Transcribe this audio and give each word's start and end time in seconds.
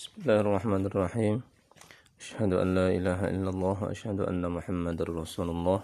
بسم 0.00 0.12
الله 0.24 0.38
الرحمن 0.40 0.82
الرحيم 0.88 1.36
أشهد 2.20 2.52
أن 2.56 2.68
لا 2.72 2.88
إله 2.88 3.20
إلا 3.36 3.50
الله 3.52 3.76
وأشهد 3.84 4.24
أن 4.24 4.40
محمد 4.40 4.96
رسول 5.02 5.48
الله 5.52 5.80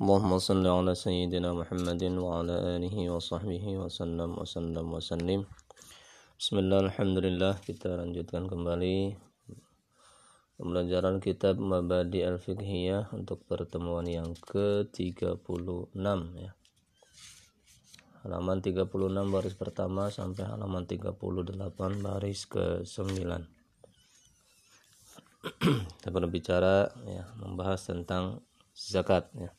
اللهم 0.00 0.32
صل 0.38 0.64
على 0.66 0.92
سيدنا 0.96 1.52
محمد 1.52 2.02
وعلى 2.24 2.54
آله 2.76 2.96
وصحبه 3.14 3.64
وسلم 3.84 4.30
وسلم 4.40 4.86
وسلم 4.96 5.40
بسم 6.40 6.54
الله 6.58 6.80
الحمد 6.88 7.16
لله 7.26 7.52
kita 7.68 8.00
lanjutkan 8.00 8.48
kembali 8.48 9.12
pembelajaran 10.56 11.20
kitab 11.20 11.60
Mabadi 11.60 12.24
Al-Fiqhiyah 12.24 13.12
untuk 13.12 13.44
pertemuan 13.44 14.08
yang 14.08 14.32
ke-36 14.48 15.92
ya 16.40 16.50
halaman 18.23 18.63
36 18.63 18.87
baris 19.29 19.53
pertama 19.53 20.09
sampai 20.09 20.47
halaman 20.47 20.87
38 20.87 21.17
baris 22.01 22.47
ke-9 22.49 23.57
kita 25.97 26.09
berbicara 26.09 26.91
ya 27.05 27.25
membahas 27.39 27.87
tentang 27.87 28.41
zakat 28.77 29.29
ya. 29.35 29.51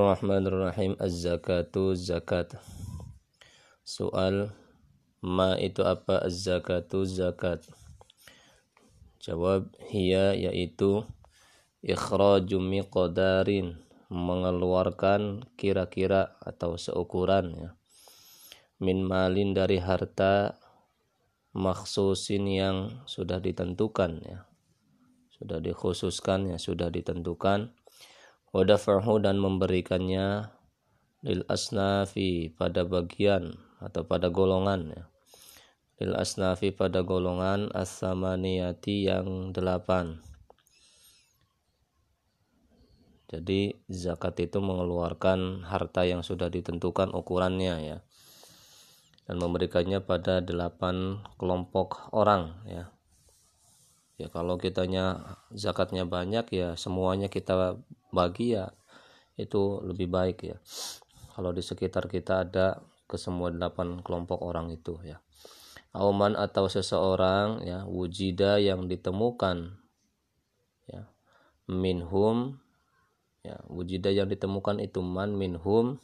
Rahmanirrahim 0.00 0.96
az-zakatu 0.96 1.92
zakat. 1.92 2.56
Soal 3.84 4.54
ma 5.20 5.58
itu 5.60 5.84
apa? 5.84 6.24
Az-zakatu 6.24 7.04
zakat. 7.04 7.68
Jawab 9.20 9.68
hiya 9.92 10.32
yaitu 10.32 11.04
ikhraju 11.84 12.56
miqdarin 12.56 13.76
mengeluarkan 14.10 15.46
kira-kira 15.54 16.34
atau 16.42 16.74
seukuran 16.74 17.54
ya. 17.54 17.70
Min 18.82 19.06
malin 19.06 19.54
dari 19.54 19.78
harta 19.78 20.58
maksusin 21.54 22.44
yang 22.50 22.76
sudah 23.06 23.38
ditentukan 23.38 24.18
ya. 24.26 24.50
Sudah 25.30 25.62
dikhususkan 25.62 26.50
ya 26.50 26.58
sudah 26.58 26.90
ditentukan. 26.90 27.70
Wadafahu 28.50 29.22
dan 29.22 29.38
memberikannya 29.38 30.50
lil 31.22 31.46
asnafi 31.46 32.50
pada 32.50 32.82
bagian 32.82 33.54
atau 33.78 34.02
pada 34.02 34.26
golongan 34.26 34.90
ya. 34.90 35.04
Lil 36.02 36.18
asnafi 36.18 36.74
pada 36.74 37.06
golongan 37.06 37.70
as-samaniyati 37.70 39.06
yang 39.06 39.54
delapan 39.54 40.18
jadi 43.30 43.78
zakat 43.86 44.42
itu 44.42 44.58
mengeluarkan 44.58 45.62
harta 45.62 46.02
yang 46.02 46.26
sudah 46.26 46.50
ditentukan 46.50 47.14
ukurannya 47.14 47.74
ya. 47.78 47.98
Dan 49.30 49.38
memberikannya 49.38 50.02
pada 50.02 50.42
delapan 50.42 51.22
kelompok 51.38 52.10
orang 52.10 52.58
ya. 52.66 52.90
Ya 54.18 54.26
kalau 54.34 54.58
kitanya 54.58 55.38
zakatnya 55.54 56.02
banyak 56.02 56.50
ya 56.50 56.74
semuanya 56.74 57.30
kita 57.30 57.78
bagi 58.10 58.58
ya 58.58 58.74
itu 59.38 59.78
lebih 59.86 60.10
baik 60.10 60.38
ya. 60.50 60.58
Kalau 61.38 61.54
di 61.54 61.62
sekitar 61.62 62.10
kita 62.10 62.42
ada 62.42 62.82
ke 63.06 63.14
semua 63.14 63.54
delapan 63.54 64.02
kelompok 64.02 64.42
orang 64.42 64.74
itu 64.74 64.98
ya. 65.06 65.22
Auman 65.94 66.34
atau 66.34 66.66
seseorang 66.66 67.62
ya 67.62 67.86
wujida 67.86 68.58
yang 68.58 68.90
ditemukan 68.90 69.78
ya 70.90 71.06
minhum 71.70 72.58
ya 73.40 73.56
wujida 73.68 74.12
yang 74.12 74.28
ditemukan 74.28 74.80
itu 74.84 75.00
man 75.00 75.32
minhum 75.32 75.96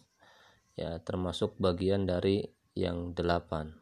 ya 0.76 1.00
termasuk 1.04 1.56
bagian 1.56 2.04
dari 2.04 2.44
yang 2.76 3.16
delapan. 3.16 3.72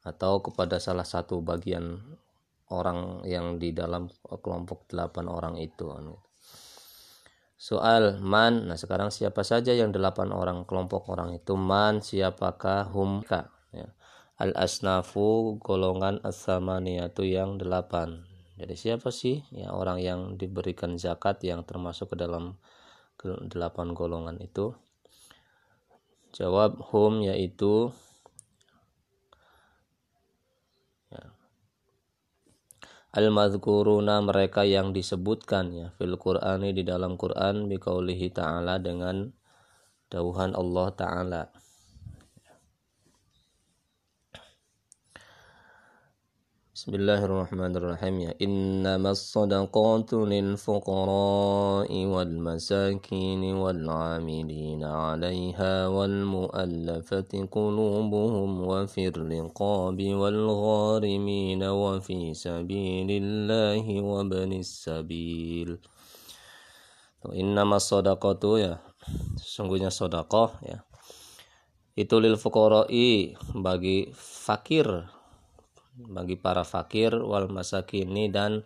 Atau 0.00 0.40
kepada 0.40 0.80
salah 0.80 1.04
satu 1.04 1.44
bagian 1.44 2.00
orang 2.72 3.24
yang 3.28 3.60
di 3.60 3.74
dalam 3.76 4.08
kelompok 4.40 4.88
delapan 4.88 5.26
orang 5.28 5.54
itu 5.60 5.90
soal 7.60 8.16
man 8.24 8.72
nah 8.72 8.78
sekarang 8.80 9.12
siapa 9.12 9.44
saja 9.44 9.76
yang 9.76 9.92
delapan 9.92 10.32
orang 10.32 10.64
kelompok 10.64 11.12
orang 11.12 11.36
itu? 11.36 11.60
Man 11.60 12.00
siapakah? 12.00 12.88
Humka 12.88 13.52
ya. 13.76 13.92
al 14.40 14.56
asnafu 14.56 15.60
golongan 15.60 16.24
asamaniyatu 16.24 17.28
yang 17.28 17.60
delapan 17.60 18.29
jadi 18.60 18.76
siapa 18.76 19.08
sih 19.08 19.40
ya 19.56 19.72
orang 19.72 20.04
yang 20.04 20.20
diberikan 20.36 21.00
zakat 21.00 21.40
yang 21.48 21.64
termasuk 21.64 22.12
ke 22.12 22.16
dalam 22.20 22.60
delapan 23.24 23.96
golongan 23.96 24.36
itu? 24.36 24.76
Jawab 26.36 26.76
hum 26.92 27.24
yaitu 27.24 27.88
ya, 31.08 31.24
al-madhkuruna 33.16 34.20
mereka 34.20 34.68
yang 34.68 34.92
disebutkan 34.92 35.72
ya 35.72 35.86
fil 35.96 36.20
Qur'ani 36.20 36.76
di 36.76 36.84
dalam 36.84 37.16
Quran 37.16 37.64
biqaulihi 37.64 38.28
ta'ala 38.36 38.76
dengan 38.76 39.32
dauhan 40.12 40.52
Allah 40.52 40.88
taala 40.92 41.42
بسم 46.80 46.96
الله 46.96 47.20
الرحمن 47.28 47.76
الرحيم 47.76 48.14
يا 48.24 48.32
إنما 48.40 49.10
الصدقات 49.12 50.10
للفقراء 50.32 51.92
والمساكين 51.92 53.42
والعاملين 53.62 54.82
عليها 54.84 55.74
والمؤلفة 55.86 57.32
قلوبهم 57.52 58.50
وفي 58.64 59.02
الرقاب 59.12 59.98
والغارمين 60.20 61.62
وفي 61.64 62.20
سبيل 62.34 63.08
الله 63.10 63.84
وابن 64.00 64.50
السبيل 64.64 65.68
إنما 67.28 67.76
الصدقات 67.76 68.42
ya 68.56 68.80
sesungguhnya 69.36 69.92
sedekah 69.92 70.56
ya 70.64 70.80
itu 71.92 72.16
lil 72.16 72.40
bagi 73.68 74.08
fakir 74.16 75.19
bagi 75.96 76.38
para 76.38 76.62
fakir 76.62 77.14
wal 77.18 77.50
masakini 77.50 78.30
dan 78.30 78.62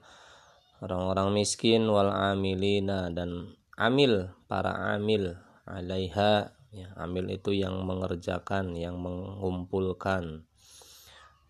orang-orang 0.85 1.33
miskin 1.33 1.89
wal 1.89 2.13
amilina 2.13 3.09
dan 3.09 3.57
amil 3.81 4.33
para 4.47 4.95
amil 4.95 5.39
alaiha. 5.65 6.53
Ya 6.75 6.91
amil 6.99 7.31
itu 7.31 7.55
yang 7.55 7.87
mengerjakan 7.87 8.75
yang 8.75 8.99
mengumpulkan. 8.99 10.43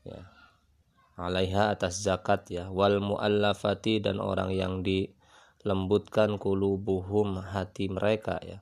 Ya 0.05 0.29
alaiha 1.17 1.73
atas 1.73 2.05
zakat 2.05 2.45
ya. 2.53 2.69
Wal 2.69 3.01
muallafati 3.01 4.05
dan 4.05 4.21
orang 4.21 4.53
yang 4.53 4.85
dilembutkan 4.85 6.37
kulubuhum 6.37 7.41
hati 7.41 7.89
mereka 7.89 8.37
ya. 8.45 8.61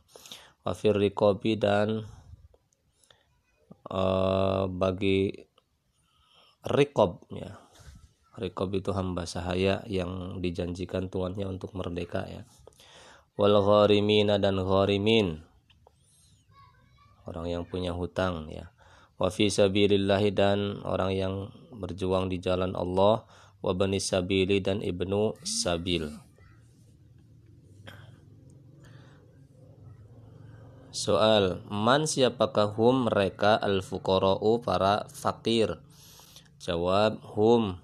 Wafir 0.63 0.95
rikobi 0.95 1.59
dan 1.59 2.07
uh, 3.91 4.71
bagi 4.71 5.51
rikob 6.67 7.27
ya. 7.35 7.59
Rikob 8.39 8.73
itu 8.73 8.97
hamba 8.97 9.29
sahaya 9.29 9.85
yang 9.85 10.41
dijanjikan 10.41 11.13
tuannya 11.13 11.45
untuk 11.45 11.77
merdeka 11.77 12.25
ya. 12.31 12.49
Wal 13.37 13.61
gharimina 13.61 14.41
dan 14.41 14.57
gharimin. 14.57 15.45
Orang 17.29 17.47
yang 17.53 17.69
punya 17.69 17.93
hutang 17.93 18.49
ya. 18.49 18.73
Wa 19.21 19.29
fi 19.31 19.53
dan 20.33 20.81
orang 20.83 21.13
yang 21.13 21.35
berjuang 21.71 22.33
di 22.33 22.41
jalan 22.41 22.73
Allah. 22.73 23.29
Wa 23.63 23.77
bani 23.77 24.03
sabili 24.03 24.59
dan 24.59 24.83
ibnu 24.83 25.39
sabil. 25.45 26.11
Soal, 30.93 31.65
man 31.73 32.05
siapakah 32.05 32.77
hum 32.77 33.09
mereka 33.09 33.57
al-fuqara'u 33.57 34.61
para 34.61 35.09
fakir? 35.09 35.81
Jawab 36.63 37.19
hum. 37.35 37.75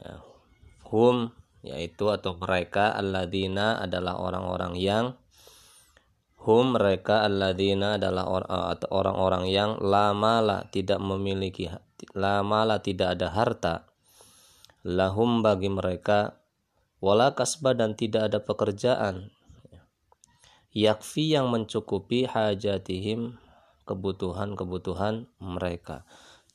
Ya, 0.00 0.24
hum 0.88 1.36
yaitu 1.60 2.08
atau 2.08 2.40
mereka 2.40 2.96
alladzina 2.96 3.76
adalah 3.76 4.16
orang-orang 4.16 4.72
yang 4.80 5.20
hum 6.40 6.80
mereka 6.80 7.28
alladzina 7.28 8.00
adalah 8.00 8.24
eh, 8.40 8.88
orang-orang 8.88 9.52
yang 9.52 9.76
lama 9.84 10.40
lah 10.40 10.60
tidak 10.72 10.96
memiliki 11.04 11.68
lama 12.16 12.64
lah 12.64 12.80
tidak 12.80 13.20
ada 13.20 13.36
harta. 13.36 13.74
Lahum 14.80 15.44
bagi 15.44 15.68
mereka 15.68 16.40
wala 17.04 17.36
kasbah 17.36 17.76
dan 17.76 18.00
tidak 18.00 18.32
ada 18.32 18.40
pekerjaan. 18.40 19.28
Yakfi 20.72 21.36
yang 21.36 21.52
mencukupi 21.52 22.24
hajatihim 22.24 23.36
kebutuhan-kebutuhan 23.84 25.28
mereka 25.36 26.08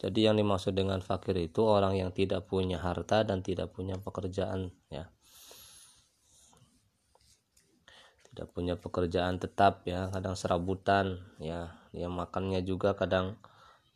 jadi 0.03 0.31
yang 0.31 0.35
dimaksud 0.35 0.75
dengan 0.75 0.99
fakir 0.99 1.39
itu 1.39 1.63
orang 1.63 1.95
yang 1.95 2.11
tidak 2.11 2.43
punya 2.51 2.75
harta 2.83 3.23
dan 3.23 3.39
tidak 3.39 3.71
punya 3.71 3.95
pekerjaan 3.95 4.75
ya. 4.91 5.07
Tidak 8.27 8.51
punya 8.51 8.75
pekerjaan 8.75 9.39
tetap 9.39 9.87
ya, 9.87 10.11
kadang 10.11 10.35
serabutan 10.35 11.23
ya. 11.39 11.71
Dia 11.95 12.11
makannya 12.11 12.65
juga 12.67 12.99
kadang 12.99 13.39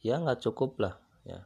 ya 0.06 0.22
nggak 0.22 0.40
cukup 0.48 0.80
lah 0.80 0.96
ya 1.26 1.44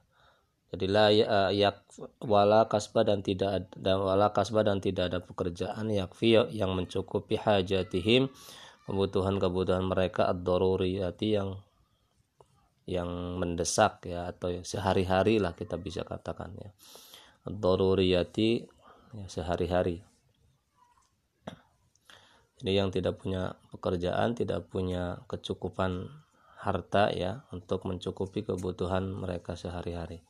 jadi 0.71 0.85
la 0.87 1.05
ya, 1.11 1.27
yak 1.51 1.83
wala 2.23 2.69
kasbah 2.71 3.03
dan 3.03 3.19
tidak 3.19 3.67
ada 3.67 3.99
wala 3.99 4.31
kasbah 4.31 4.63
dan 4.63 4.79
tidak 4.79 5.11
ada 5.11 5.19
pekerjaan 5.19 5.91
yakfi 5.91 6.39
yang 6.53 6.71
mencukupi 6.71 7.35
hajatihim 7.35 8.31
kebutuhan-kebutuhan 8.87 9.83
mereka 9.83 10.31
ad-daruriyati 10.31 11.27
yang 11.35 11.59
yang 12.89 13.37
mendesak 13.37 14.05
ya 14.09 14.29
atau 14.29 14.51
sehari-hari 14.65 15.37
lah 15.37 15.53
kita 15.53 15.77
bisa 15.77 16.01
katakan 16.01 16.53
ya. 16.57 16.69
Ad-daruriyati 17.45 18.49
ya 19.17 19.25
sehari-hari. 19.29 20.01
Jadi 22.61 22.77
yang 22.77 22.93
tidak 22.93 23.17
punya 23.17 23.57
pekerjaan 23.73 24.37
tidak 24.37 24.69
punya 24.69 25.17
kecukupan 25.25 26.13
harta 26.61 27.09
ya 27.09 27.41
untuk 27.49 27.89
mencukupi 27.89 28.45
kebutuhan 28.45 29.09
mereka 29.09 29.57
sehari-hari. 29.57 30.21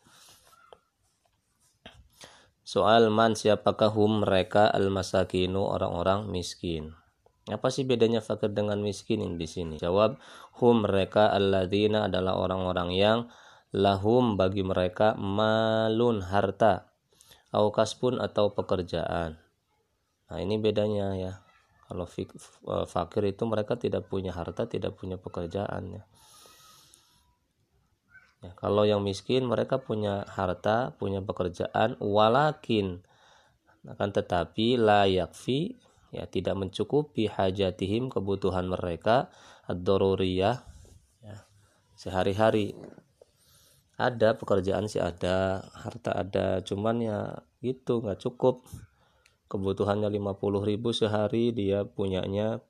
Soal 2.63 3.12
man 3.12 3.36
siapakah 3.36 3.92
hum 3.92 4.24
mereka 4.24 4.71
al-masakinu 4.71 5.59
orang-orang 5.59 6.31
miskin 6.31 6.95
apa 7.49 7.73
sih 7.73 7.81
bedanya 7.81 8.21
fakir 8.21 8.53
dengan 8.53 8.77
miskin 8.85 9.25
di 9.39 9.47
sini? 9.49 9.81
Jawab 9.81 10.21
hum 10.61 10.85
mereka 10.85 11.33
alladzina 11.33 12.05
adalah 12.05 12.38
orang-orang 12.38 12.93
yang 12.93 13.19
lahum 13.73 14.38
bagi 14.38 14.61
mereka 14.61 15.17
malun 15.17 16.21
harta 16.21 16.91
aukas 17.49 17.97
pun 17.97 18.21
atau 18.21 18.53
pekerjaan. 18.53 19.41
Nah 20.29 20.38
ini 20.38 20.61
bedanya 20.61 21.17
ya. 21.17 21.33
Kalau 21.89 22.07
eh, 22.07 22.85
fakir 22.88 23.23
itu 23.27 23.43
mereka 23.49 23.75
tidak 23.75 24.07
punya 24.07 24.31
harta 24.31 24.69
tidak 24.69 24.95
punya 24.95 25.17
pekerjaan 25.17 25.97
ya. 25.97 26.03
Ya, 28.41 28.57
kalau 28.57 28.89
yang 28.89 29.05
miskin 29.05 29.45
mereka 29.45 29.77
punya 29.77 30.25
harta, 30.25 30.97
punya 30.97 31.21
pekerjaan, 31.21 31.93
walakin. 32.01 33.05
Akan 33.85 34.09
tetapi 34.09 34.81
layak 34.81 35.38
fi 35.38 35.77
ya 36.11 36.27
tidak 36.27 36.59
mencukupi 36.59 37.31
hajatihim 37.31 38.11
kebutuhan 38.11 38.67
mereka 38.67 39.31
ad-daruriyah 39.65 40.61
ya, 41.23 41.37
sehari-hari. 41.95 42.75
Ada 43.95 44.33
pekerjaan 44.33 44.89
sih 44.89 44.97
ada, 44.97 45.61
harta 45.77 46.11
ada, 46.17 46.59
cuman 46.65 47.01
ya 47.01 47.19
gitu 47.61 48.01
nggak 48.01 48.19
cukup. 48.21 48.65
Kebutuhannya 49.51 50.07
50 50.07 50.63
ribu 50.63 50.95
sehari, 50.95 51.51
dia 51.51 51.83
punyanya 51.83 52.63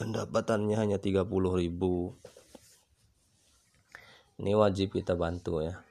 pendapatannya 0.00 0.76
hanya 0.78 0.98
30 0.98 1.28
ribu 1.52 2.16
ini 4.38 4.54
wajib 4.54 4.94
kita 4.94 5.18
bantu 5.18 5.66
ya. 5.66 5.74
ya 5.74 5.82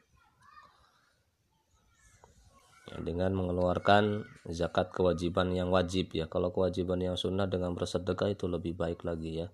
dengan 3.01 3.33
mengeluarkan 3.33 4.25
zakat 4.49 4.89
kewajiban 4.89 5.53
yang 5.53 5.69
wajib 5.69 6.13
ya. 6.17 6.25
Kalau 6.25 6.49
kewajiban 6.49 6.97
yang 7.01 7.15
sunnah 7.15 7.45
dengan 7.45 7.77
bersedekah 7.77 8.33
itu 8.33 8.49
lebih 8.49 8.73
baik 8.73 9.05
lagi 9.05 9.45
ya. 9.45 9.47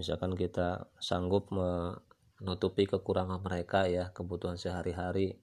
Misalkan 0.00 0.32
kita 0.32 0.88
sanggup 0.96 1.52
menutupi 1.52 2.88
kekurangan 2.88 3.44
mereka 3.44 3.84
ya 3.84 4.08
kebutuhan 4.16 4.56
sehari-hari. 4.56 5.36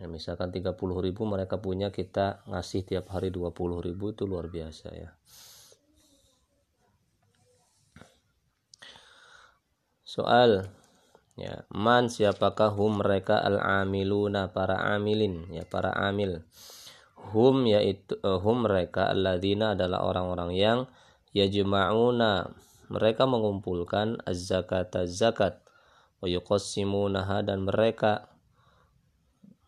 Ya 0.00 0.08
misalkan 0.08 0.48
30 0.48 0.80
ribu 1.04 1.28
mereka 1.28 1.60
punya 1.60 1.92
kita 1.92 2.40
ngasih 2.48 2.88
tiap 2.88 3.12
hari 3.12 3.28
20 3.28 3.84
ribu 3.84 4.16
itu 4.16 4.24
luar 4.24 4.48
biasa 4.48 4.88
ya. 4.96 5.10
Soal 10.00 10.79
ya 11.38 11.66
man 11.70 12.08
siapakah 12.08 12.74
hum 12.74 13.02
mereka? 13.02 13.38
Al 13.42 13.60
amiluna 13.60 14.50
para 14.50 14.94
amilin 14.96 15.46
ya 15.52 15.66
para 15.68 15.94
amil. 15.94 16.42
Hum 17.30 17.68
yaitu 17.68 18.16
uh, 18.24 18.40
hum 18.40 18.64
mereka 18.64 19.12
alladzina 19.12 19.76
adalah 19.76 20.02
orang-orang 20.06 20.50
yang 20.56 20.78
yajma'una. 21.36 22.50
Mereka 22.90 23.22
mengumpulkan 23.28 24.18
az-zakat 24.26 24.96
zakat. 25.06 25.62
Wa 26.18 26.26
yuqassimunaha 26.26 27.46
dan 27.46 27.64
mereka 27.64 28.30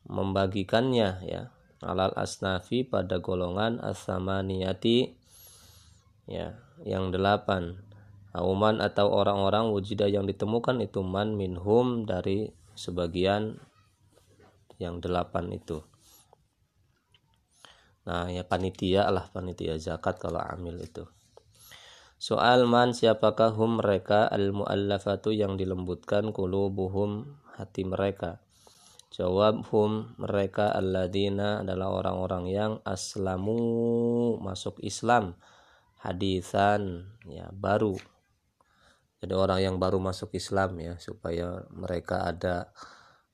membagikannya 0.09 1.23
ya 1.25 1.43
alal 1.83 2.15
asnafi 2.15 2.87
pada 2.87 3.19
golongan 3.19 3.83
as-samaniyati 3.83 5.19
ya 6.31 6.55
yang 6.87 7.11
delapan 7.11 7.83
Auman 8.33 8.81
atau 8.81 9.13
orang-orang 9.13 9.69
wujida 9.77 10.09
yang 10.09 10.25
ditemukan 10.25 10.81
itu 10.81 11.05
man 11.05 11.37
minhum 11.37 12.09
dari 12.09 12.49
sebagian 12.73 13.61
yang 14.81 15.05
delapan 15.05 15.53
itu. 15.53 15.85
Nah 18.09 18.33
ya 18.33 18.41
panitia 18.43 19.07
lah 19.13 19.29
panitia 19.29 19.77
zakat 19.77 20.17
kalau 20.17 20.41
amil 20.41 20.81
itu. 20.81 21.05
Soal 22.17 22.65
man 22.65 22.97
siapakah 22.97 23.53
hum 23.53 23.85
mereka 23.85 24.25
al 24.33 24.57
muallafatu 24.57 25.29
yang 25.35 25.61
dilembutkan 25.61 26.33
kulubuhum 26.33 27.37
hati 27.53 27.85
mereka. 27.85 28.41
Jawab 29.13 29.69
hum 29.69 30.17
mereka 30.17 30.73
alladzina 30.73 31.61
adalah 31.61 31.93
orang-orang 31.93 32.49
yang 32.49 32.73
aslamu 32.89 33.61
masuk 34.41 34.81
Islam 34.81 35.37
hadisan 36.01 37.13
ya 37.29 37.53
baru 37.53 38.01
jadi 39.23 39.39
orang 39.39 39.63
yang 39.63 39.77
baru 39.79 40.03
masuk 40.03 40.35
Islam 40.35 40.83
ya 40.83 40.99
supaya 40.99 41.63
mereka 41.71 42.27
ada 42.27 42.75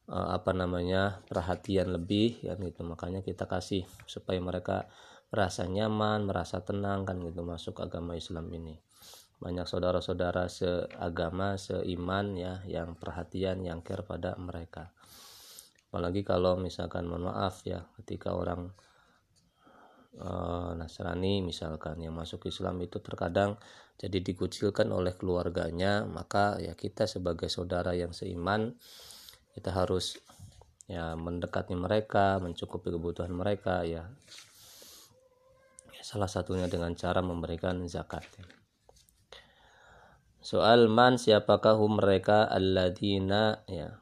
uh, 0.04 0.36
apa 0.36 0.52
namanya 0.52 1.24
perhatian 1.24 1.96
lebih 1.96 2.44
ya 2.44 2.60
gitu. 2.60 2.84
Makanya 2.84 3.24
kita 3.24 3.48
kasih 3.48 3.88
supaya 4.04 4.36
mereka 4.36 4.84
merasa 5.32 5.64
nyaman 5.64 6.28
merasa 6.28 6.60
tenang 6.60 7.08
kan 7.08 7.16
gitu 7.24 7.40
masuk 7.40 7.80
agama 7.80 8.20
Islam 8.20 8.52
ini. 8.52 8.76
Banyak 9.40 9.64
saudara-saudara 9.64 10.50
seagama 10.52 11.56
seiman 11.56 12.36
ya 12.36 12.60
yang 12.68 12.92
perhatian 12.92 13.64
yang 13.64 13.80
care 13.80 14.04
pada 14.04 14.36
mereka. 14.36 14.92
Apalagi 15.88 16.20
kalau 16.20 16.60
misalkan 16.60 17.08
mohon 17.08 17.32
maaf 17.32 17.64
ya 17.64 17.88
ketika 17.96 18.36
orang 18.36 18.76
uh, 20.16 20.72
Nasrani 20.72 21.44
misalkan 21.44 22.00
yang 22.00 22.16
masuk 22.16 22.48
Islam 22.48 22.80
itu 22.80 23.04
terkadang 23.04 23.60
jadi 24.00 24.22
dikucilkan 24.24 24.88
oleh 24.88 25.12
keluarganya 25.18 26.08
maka 26.08 26.56
ya 26.62 26.72
kita 26.72 27.04
sebagai 27.04 27.52
saudara 27.52 27.92
yang 27.92 28.16
seiman 28.16 28.72
kita 29.58 29.74
harus 29.74 30.22
ya 30.88 31.12
mendekati 31.14 31.76
mereka 31.76 32.40
mencukupi 32.40 32.88
kebutuhan 32.88 33.30
mereka 33.30 33.84
ya, 33.84 34.08
salah 36.00 36.26
satunya 36.26 36.64
dengan 36.66 36.96
cara 36.96 37.20
memberikan 37.20 37.84
zakat. 37.84 38.24
Soal 40.40 40.88
man 40.88 41.20
siapakah 41.20 41.76
mereka 41.84 42.48
alladzina 42.48 43.60
ya 43.68 44.00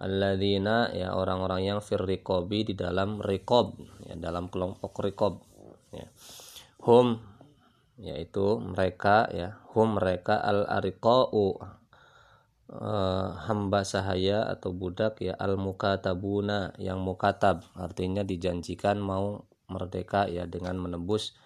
alladzina 0.00 0.88
ya 0.96 1.12
orang-orang 1.12 1.68
yang 1.68 1.78
fir 1.84 2.00
di 2.08 2.72
dalam 2.72 3.20
rikob 3.20 3.76
ya 4.08 4.16
dalam 4.16 4.48
kelompok 4.48 4.96
rikob 5.04 5.44
ya. 5.92 6.08
Hum 6.80 7.20
yaitu 8.00 8.56
mereka 8.56 9.28
ya 9.28 9.60
hum 9.76 10.00
mereka 10.00 10.40
al 10.40 10.64
ariqau 10.64 11.60
uh, 12.72 13.28
hamba 13.44 13.84
sahaya 13.84 14.48
atau 14.48 14.72
budak 14.72 15.20
ya 15.20 15.36
al 15.36 15.60
mukatabuna 15.60 16.72
yang 16.80 17.04
mukatab 17.04 17.68
artinya 17.76 18.24
dijanjikan 18.24 18.96
mau 18.96 19.44
merdeka 19.68 20.32
ya 20.32 20.48
dengan 20.48 20.80
menebus 20.80 21.36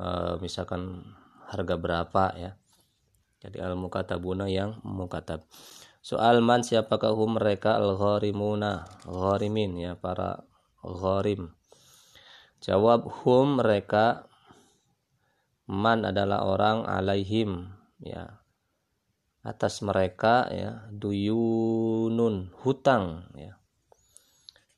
uh, 0.00 0.40
misalkan 0.40 1.04
harga 1.46 1.76
berapa 1.76 2.24
ya. 2.40 2.52
Jadi 3.40 3.56
al 3.60 3.72
mukatabuna 3.76 4.48
yang 4.52 4.80
mukatab 4.84 5.44
Soal 6.00 6.40
man 6.40 6.64
siapakah 6.64 7.12
hum 7.12 7.36
mereka? 7.36 7.76
Al-gharimuna. 7.76 8.88
Gharimin 9.04 9.76
ya 9.76 9.92
para 10.00 10.48
gharim. 10.80 11.52
Jawab 12.64 13.04
hum 13.20 13.60
mereka 13.60 14.24
man 15.68 16.08
adalah 16.08 16.48
orang 16.48 16.88
alaihim 16.88 17.68
ya. 18.00 18.40
Atas 19.44 19.84
mereka 19.84 20.48
ya 20.48 20.88
duyunun 20.88 22.48
hutang 22.64 23.28
ya. 23.36 23.60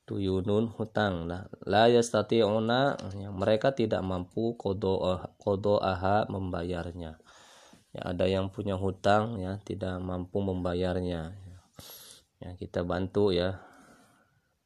Duyunun 0.03 0.75
hutang 0.75 1.31
lah. 1.31 1.47
La 1.63 1.87
yastati'una 1.87 2.99
ya, 3.15 3.31
mereka 3.31 3.71
tidak 3.71 4.03
mampu 4.03 4.59
kodo 4.59 5.23
kodo 5.39 5.79
aha 5.79 6.27
membayarnya 6.27 7.22
ya 7.93 8.03
ada 8.13 8.25
yang 8.25 8.49
punya 8.49 8.77
hutang 8.77 9.41
ya 9.41 9.61
tidak 9.63 10.01
mampu 10.01 10.41
membayarnya 10.41 11.37
ya. 12.41 12.51
Kita 12.59 12.83
bantu 12.83 13.31
ya 13.31 13.61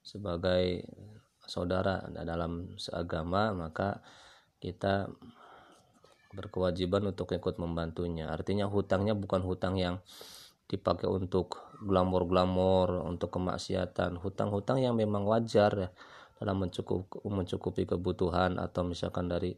sebagai 0.00 0.86
saudara 1.44 2.06
dalam 2.10 2.78
seagama 2.80 3.52
maka 3.52 4.00
kita 4.62 5.10
berkewajiban 6.32 7.04
untuk 7.08 7.32
ikut 7.32 7.56
membantunya. 7.56 8.28
Artinya 8.28 8.68
hutangnya 8.68 9.16
bukan 9.16 9.40
hutang 9.44 9.80
yang 9.80 10.00
dipakai 10.66 11.06
untuk 11.06 11.62
glamor-glamor 11.80 13.06
untuk 13.06 13.38
kemaksiatan. 13.38 14.18
Hutang-hutang 14.18 14.82
yang 14.82 14.98
memang 14.98 15.24
wajar 15.24 15.72
ya 15.72 15.88
dalam 16.36 16.66
mencukup, 16.66 17.08
mencukupi 17.24 17.88
kebutuhan 17.88 18.60
atau 18.60 18.84
misalkan 18.84 19.30
dari 19.30 19.56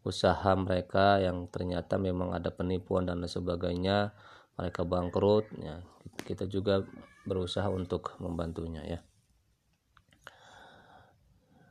usaha 0.00 0.52
mereka 0.56 1.20
yang 1.20 1.48
ternyata 1.52 2.00
memang 2.00 2.32
ada 2.32 2.48
penipuan 2.48 3.04
dan 3.04 3.20
sebagainya 3.28 4.16
mereka 4.56 4.84
bangkrut 4.84 5.48
ya. 5.60 5.84
Kita 6.24 6.48
juga 6.48 6.84
berusaha 7.24 7.68
untuk 7.68 8.16
membantunya 8.20 8.84
ya. 8.84 9.00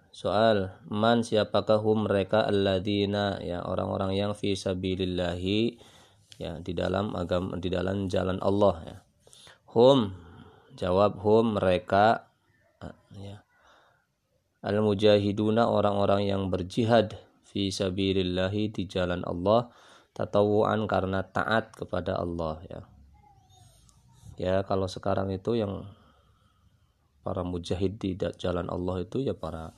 Soal 0.10 0.76
man 0.90 1.24
siapakah 1.24 1.80
hum 1.80 2.10
mereka 2.10 2.44
alladzina? 2.44 3.40
Ya 3.40 3.64
orang-orang 3.64 4.20
yang 4.20 4.32
fi 4.36 4.52
sabilillahi 4.52 5.80
ya 6.36 6.60
di 6.60 6.76
dalam 6.76 7.16
agama 7.16 7.56
di 7.56 7.72
dalam 7.72 8.12
jalan 8.12 8.36
Allah 8.44 8.76
ya. 8.84 8.98
Hum 9.72 10.12
jawab 10.76 11.22
hum 11.24 11.56
mereka 11.56 12.28
ya. 13.16 13.42
Al 14.60 14.84
mujahiduna 14.84 15.72
orang-orang 15.72 16.28
yang 16.28 16.52
berjihad 16.52 17.16
fi 17.50 17.74
sabilillahi 17.74 18.70
di 18.70 18.86
jalan 18.86 19.26
Allah 19.26 19.74
tatawuan 20.14 20.86
karena 20.86 21.26
taat 21.26 21.74
kepada 21.74 22.22
Allah 22.22 22.62
ya. 22.70 22.82
Ya 24.40 24.56
kalau 24.64 24.88
sekarang 24.88 25.34
itu 25.34 25.58
yang 25.58 25.90
para 27.26 27.44
mujahid 27.44 28.00
di 28.00 28.16
jalan 28.16 28.72
Allah 28.72 29.04
itu 29.04 29.20
ya 29.20 29.36
para 29.36 29.76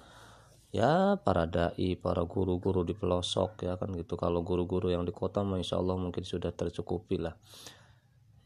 ya 0.72 1.20
para 1.20 1.50
dai, 1.50 2.00
para 2.00 2.24
guru-guru 2.24 2.86
di 2.88 2.94
pelosok 2.94 3.66
ya 3.66 3.80
kan 3.80 3.92
gitu. 3.96 4.20
Kalau 4.20 4.44
guru-guru 4.44 4.92
yang 4.92 5.08
di 5.08 5.16
kota 5.16 5.42
insya 5.56 5.80
Allah 5.80 5.96
mungkin 5.98 6.24
sudah 6.28 6.51
tercukupi 6.51 7.18
lah. 7.20 7.36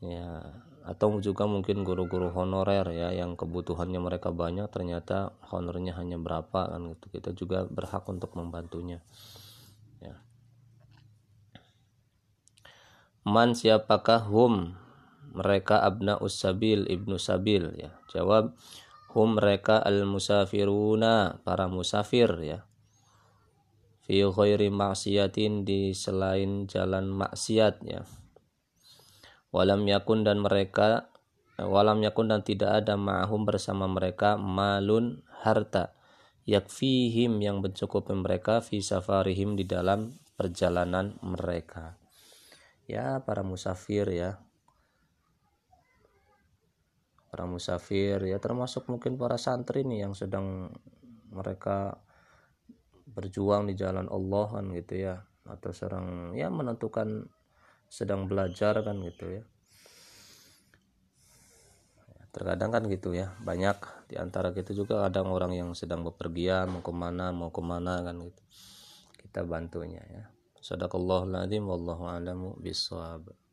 Ya, 0.03 0.41
atau 0.86 1.18
juga 1.18 1.50
mungkin 1.50 1.82
guru-guru 1.82 2.30
honorer 2.30 2.86
ya 2.94 3.10
yang 3.10 3.34
kebutuhannya 3.34 3.98
mereka 3.98 4.30
banyak 4.30 4.70
ternyata 4.70 5.34
honornya 5.50 5.98
hanya 5.98 6.22
berapa 6.22 6.70
kan 6.70 6.94
gitu. 6.94 7.10
Kita 7.10 7.34
juga 7.34 7.65
berhak 7.65 8.06
untuk 8.06 8.38
membantunya. 8.38 9.01
Ya. 9.98 10.22
Man 13.25 13.58
siapakah 13.58 14.30
hum? 14.30 14.77
Mereka 15.36 15.82
abna 15.82 16.22
usabil 16.22 16.86
ibnu 16.86 17.18
sabil 17.18 17.65
ya. 17.82 17.98
Jawab 18.13 18.54
hum 19.18 19.42
mereka 19.42 19.82
al 19.82 20.06
musafiruna 20.06 21.42
para 21.42 21.65
musafir 21.65 22.30
ya. 22.46 22.62
Fi 24.06 24.22
ghairi 24.22 24.70
maksiatin 24.70 25.65
di 25.65 25.98
selain 25.98 26.70
jalan 26.70 27.10
maksiat 27.10 27.82
ya 27.89 28.06
walam 29.55 29.88
yakun 29.88 30.27
dan 30.27 30.43
mereka 30.43 31.07
walam 31.55 32.03
yakun 32.03 32.27
dan 32.27 32.43
tidak 32.43 32.83
ada 32.83 33.00
ma'hum 33.00 33.47
bersama 33.47 33.88
mereka 33.88 34.35
malun 34.35 35.24
harta. 35.39 35.95
Yakfihim 36.45 37.41
yang 37.41 37.63
mencukupi 37.63 38.13
mereka 38.13 38.62
fi 38.62 38.83
safarihim 38.83 39.57
di 39.57 39.65
dalam 39.65 40.13
perjalanan 40.35 41.15
mereka. 41.24 41.95
Ya 42.85 43.24
para 43.24 43.41
musafir 43.41 44.05
ya. 44.12 44.43
Para 47.31 47.50
musafir 47.50 48.21
ya 48.27 48.38
termasuk 48.38 48.85
mungkin 48.91 49.17
para 49.17 49.41
santri 49.41 49.88
nih 49.88 50.05
yang 50.05 50.13
sedang 50.13 50.69
mereka 51.33 51.97
berjuang 53.09 53.71
di 53.71 53.74
jalan 53.74 54.05
Allah 54.12 54.45
kan 54.51 54.69
gitu 54.69 55.01
ya. 55.01 55.25
Atau 55.50 55.74
sedang 55.74 56.38
ya 56.38 56.51
menentukan 56.53 57.25
sedang 57.88 58.27
belajar 58.30 58.80
kan 58.82 58.98
gitu 59.04 59.42
ya. 59.42 59.44
Terkadang 62.36 62.75
kan 62.75 62.84
gitu 62.92 63.15
ya 63.15 63.32
banyak 63.39 63.80
di 64.12 64.20
antara 64.20 64.51
kita 64.51 64.75
juga 64.75 65.08
kadang 65.08 65.32
orang 65.32 65.56
yang 65.56 65.72
sedang 65.72 66.04
bepergian 66.04 66.68
mau 66.68 66.84
ke 66.84 66.92
mana 66.92 67.32
mau 67.32 67.48
ke 67.54 67.62
mana 67.63 68.04
kan 68.04 68.20
gitu. 68.20 68.42
Kita 69.24 69.48
bantunya 69.48 70.04
ya. 70.04 70.24
Sadaqallahul 70.60 71.38
adzim 71.38 71.70
wallahu 71.70 72.10
a'lamu 72.10 72.58
bissawab 72.60 73.44